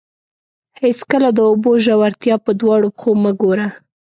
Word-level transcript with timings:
هېڅکله 0.81 1.29
د 1.33 1.39
اوبو 1.49 1.71
ژورتیا 1.85 2.35
په 2.45 2.51
دواړو 2.61 2.87
پښو 2.95 3.11
مه 3.23 3.31
ګوره. 3.41 3.67